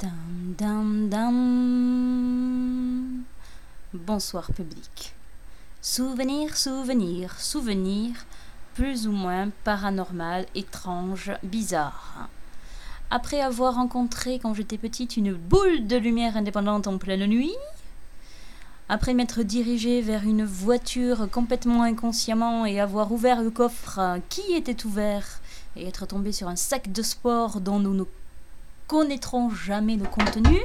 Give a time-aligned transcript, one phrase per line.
[0.00, 1.34] Dam, dam, dam.
[3.92, 5.12] Bonsoir public.
[5.82, 8.24] Souvenir, souvenir, souvenir,
[8.74, 12.28] plus ou moins paranormal, étrange, bizarre.
[13.10, 17.56] Après avoir rencontré quand j'étais petite une boule de lumière indépendante en pleine nuit,
[18.88, 24.86] après m'être dirigée vers une voiture complètement inconsciemment et avoir ouvert le coffre qui était
[24.86, 25.40] ouvert
[25.74, 28.04] et être tombé sur un sac de sport dont nous ne
[28.88, 30.58] connaîtrons jamais le contenu,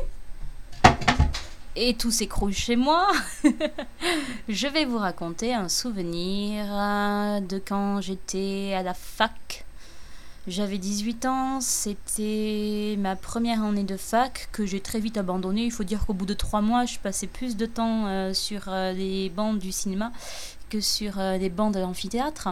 [1.76, 3.12] et tout s'écroule chez moi,
[4.50, 9.66] je vais vous raconter un souvenir euh, de quand j'étais à la fac.
[10.48, 15.66] J'avais 18 ans, c'était ma première année de fac que j'ai très vite abandonnée.
[15.66, 18.64] Il faut dire qu'au bout de trois mois, je passais plus de temps euh, sur
[18.68, 20.14] euh, les bancs du cinéma
[20.70, 22.50] que sur les bancs de l'amphithéâtre.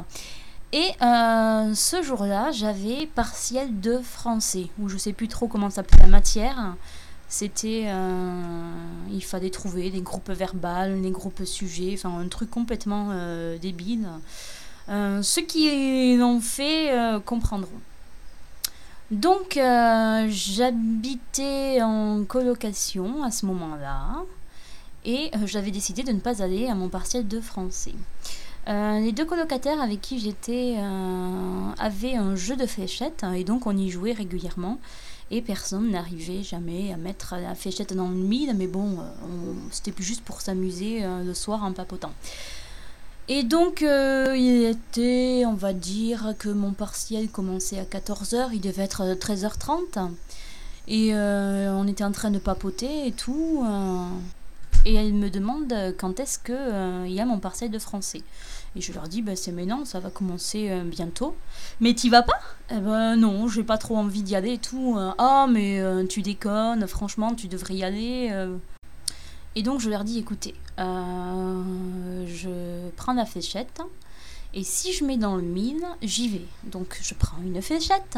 [0.73, 6.07] Et ce jour-là, j'avais partiel de français, ou je sais plus trop comment s'appelle la
[6.07, 6.75] matière.
[7.31, 7.85] C'était.
[7.87, 8.73] Euh,
[9.09, 14.05] il fallait trouver des groupes verbales, des groupes sujets, enfin un truc complètement euh, débile.
[14.89, 16.91] Euh, ceux qui l'ont fait
[17.25, 17.79] comprendront.
[19.11, 19.53] Donc,
[20.27, 24.23] j'habitais en colocation à ce moment-là
[25.05, 27.95] et j'avais décidé de ne pas aller à mon partiel de français.
[28.67, 30.77] Les deux colocataires avec qui j'étais
[31.79, 34.77] avaient un jeu de fléchettes et donc on y jouait régulièrement
[35.31, 39.93] et personne n'arrivait jamais à mettre la fléchette dans le mille, mais bon, euh, c'était
[39.93, 42.11] plus juste pour s'amuser euh, le soir en papotant.
[43.29, 48.59] Et donc, euh, il était, on va dire que mon partiel commençait à 14h, il
[48.59, 50.11] devait être 13h30.
[50.87, 53.63] Et on était en train de papoter et tout.
[54.85, 58.23] Et elle me demande quand est-ce qu'il y a mon partiel de français.
[58.75, 61.35] Et je leur dis, bah, c'est maintenant, ça va commencer euh, bientôt.
[61.81, 62.39] Mais t'y vas pas?
[62.69, 64.97] Eh ben non, j'ai pas trop envie d'y aller et tout.
[65.17, 68.29] Ah, mais euh, tu déconnes, franchement, tu devrais y aller.
[68.31, 68.55] Euh.
[69.55, 73.81] Et donc je leur dis, écoutez, je prends la fléchette.
[74.53, 76.45] Et si je mets dans le mille, j'y vais.
[76.63, 78.17] Donc je prends une fléchette.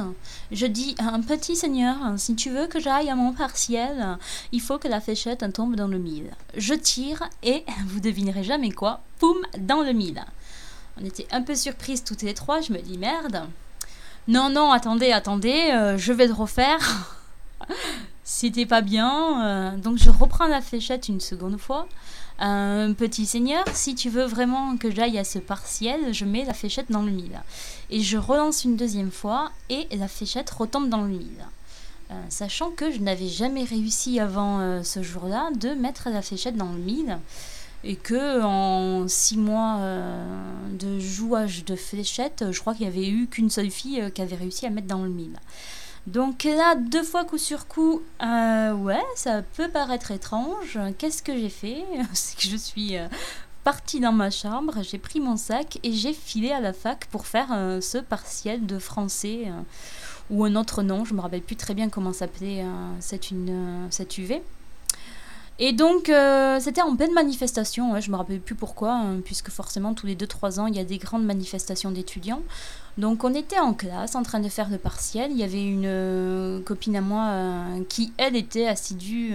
[0.51, 4.17] Je dis un petit seigneur, si tu veux que j'aille à mon partiel,
[4.51, 6.31] il faut que la fléchette tombe dans le mille.
[6.57, 10.23] Je tire et vous devinerez jamais quoi, poum, dans le mille.
[10.99, 12.61] On était un peu surprises toutes les trois.
[12.61, 13.47] Je me dis merde.
[14.27, 16.79] Non, non, attendez, attendez, euh, je vais le refaire.
[18.23, 19.45] C'était pas bien.
[19.45, 21.87] Euh, donc je reprends la fléchette une seconde fois.
[22.39, 26.53] Un petit seigneur, si tu veux vraiment que j'aille à ce partiel, je mets la
[26.53, 27.41] fléchette dans le mille.
[27.89, 31.45] Et je relance une deuxième fois et la fléchette retombe dans le mille.
[32.11, 36.71] Euh, sachant que je n'avais jamais réussi avant ce jour-là de mettre la fléchette dans
[36.71, 37.17] le mille
[37.83, 40.25] et que en six mois euh,
[40.71, 44.21] de jouage de fléchettes, je crois qu'il n'y avait eu qu'une seule fille euh, qui
[44.21, 45.37] avait réussi à mettre dans le mille.
[46.07, 50.79] Donc là, deux fois coup sur coup, euh, ouais, ça peut paraître étrange.
[50.97, 51.83] Qu'est-ce que j'ai fait
[52.13, 52.95] C'est que je suis
[53.63, 57.25] partie dans ma chambre, j'ai pris mon sac et j'ai filé à la fac pour
[57.25, 57.47] faire
[57.81, 59.47] ce partiel de français
[60.29, 61.05] ou un autre nom.
[61.05, 62.65] Je me rappelle plus très bien comment s'appelait
[62.99, 63.31] cette
[64.17, 64.41] UV.
[65.59, 69.93] Et donc, euh, c'était en pleine manifestation, je me rappelle plus pourquoi, hein, puisque forcément,
[69.93, 72.41] tous les 2-3 ans, il y a des grandes manifestations d'étudiants.
[72.97, 75.31] Donc, on était en classe, en train de faire le partiel.
[75.31, 79.33] Il y avait une euh, copine à moi euh, qui, elle, était assidue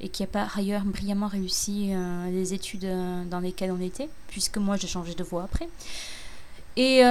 [0.00, 1.92] et qui a par ailleurs brillamment réussi
[2.30, 2.86] les études
[3.30, 5.68] dans lesquelles on était, puisque moi, j'ai changé de voie après.
[6.76, 7.02] Et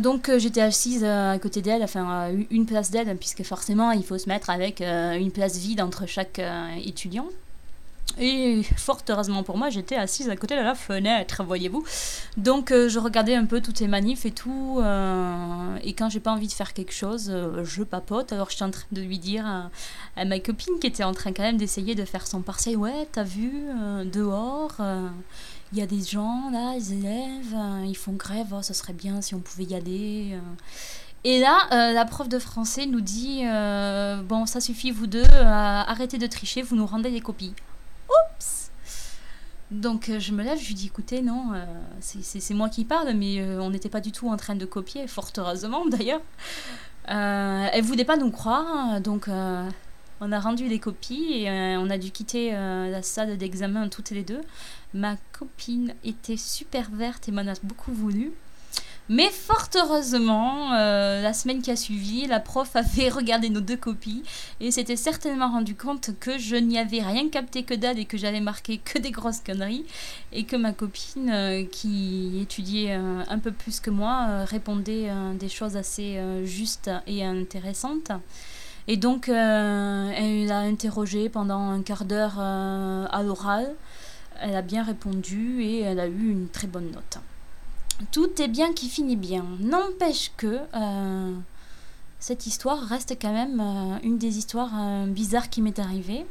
[0.00, 4.28] donc j'étais assise à côté d'elle, enfin une place d'elle, puisque forcément il faut se
[4.28, 6.40] mettre avec une place vide entre chaque
[6.84, 7.26] étudiant.
[8.20, 11.84] Et fort heureusement pour moi, j'étais assise à côté de la fenêtre, voyez-vous.
[12.36, 14.78] Donc euh, je regardais un peu toutes les manifs et tout.
[14.80, 18.32] Euh, et quand j'ai pas envie de faire quelque chose, euh, je papote.
[18.32, 19.46] Alors j'étais en train de lui dire
[20.16, 23.06] à, ma copine qui était en train quand même d'essayer de faire son partiel Ouais,
[23.12, 23.52] t'as vu,
[24.12, 24.76] dehors,
[25.72, 27.56] il y a des gens là, les élèves,
[27.86, 30.36] ils font grève, oh, ça serait bien si on pouvait y aller.
[31.24, 33.42] Et là, la prof de français nous dit
[34.28, 37.54] Bon, ça suffit, vous deux, arrêtez de tricher, vous nous rendez des copies.
[39.70, 41.64] Donc euh, je me lève, je lui dis écoutez, non, euh,
[42.00, 45.06] c'est moi qui parle, mais euh, on n'était pas du tout en train de copier,
[45.06, 46.22] fort heureusement d'ailleurs.
[47.06, 49.28] elle voulait pas nous croire, donc
[50.20, 54.22] on a rendu les copies et on a dû quitter la salle d'examen toutes les
[54.22, 54.40] deux.
[54.94, 58.32] Ma copine était super verte et m'en a beaucoup voulu.
[59.10, 63.76] Mais fort heureusement, euh, la semaine qui a suivi, la prof avait regardé nos deux
[63.76, 64.22] copies
[64.60, 68.18] et s'était certainement rendu compte que je n'y avais rien capté que dalle et que
[68.18, 69.86] j'avais marqué que des grosses conneries
[70.32, 75.48] et que ma copine, euh, qui étudiait euh, un peu plus que moi, répondait des
[75.48, 78.12] choses assez justes et intéressantes.
[78.88, 83.74] Et donc, elle l'a interrogé pendant un quart d'heure à l'oral.
[84.40, 87.18] Elle a bien répondu et elle a eu une très bonne note.
[88.12, 89.44] Tout est bien qui finit bien.
[89.60, 90.60] N'empêche que
[92.20, 93.60] cette histoire reste quand même
[94.02, 94.72] une des histoires
[95.06, 96.24] bizarres qui m'est arrivée.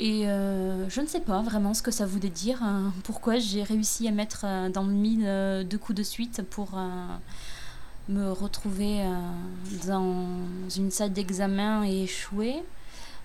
[0.00, 2.92] Et euh, je ne sais pas vraiment ce que ça voulait dire, hein.
[3.04, 6.70] pourquoi j'ai réussi à mettre euh, dans le mille euh, deux coups de suite pour
[8.08, 9.04] me retrouver
[9.86, 10.26] dans
[10.74, 12.56] une salle d'examen et échouer.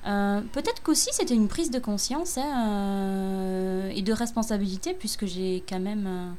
[0.03, 6.35] Peut-être qu'aussi c'était une prise de conscience hein, et de responsabilité, puisque j'ai quand même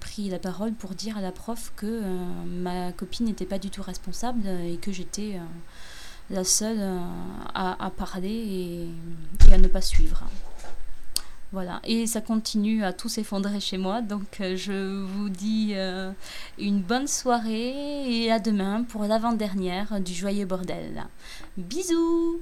[0.00, 2.02] pris la parole pour dire à la prof que
[2.46, 5.38] ma copine n'était pas du tout responsable et que j'étais
[6.30, 7.00] la seule euh,
[7.54, 8.88] à, parler
[9.48, 10.24] et, à ne pas suivre.
[11.52, 16.10] Voilà, et ça continue à tout s'effondrer chez moi, donc euh, je vous dis euh,
[16.58, 21.06] une bonne soirée et à demain pour l'avant-dernière du Joyeux Bordel.
[21.56, 22.40] Bisous